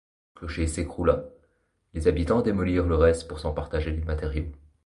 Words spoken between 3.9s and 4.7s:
les matériaux.